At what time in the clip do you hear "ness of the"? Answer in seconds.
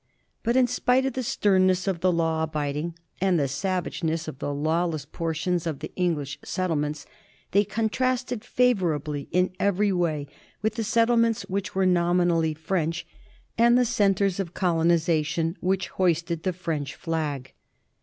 1.67-2.11